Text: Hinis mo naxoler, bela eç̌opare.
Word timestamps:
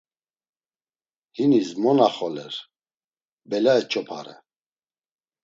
Hinis 1.35 1.69
mo 1.81 1.91
naxoler, 1.97 2.55
bela 3.49 3.73
eç̌opare. 3.81 4.35